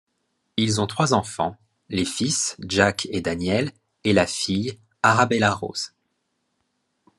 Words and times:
Ils 0.57 0.81
ont 0.81 0.87
trois 0.87 1.13
enfants: 1.13 1.57
les 1.89 2.05
fils 2.05 2.55
Jack 2.67 3.07
et 3.11 3.21
Daniel 3.21 3.71
et 4.03 4.13
la 4.13 4.25
fille 4.25 4.79
Arabella 5.03 5.53
Rose. 5.53 5.93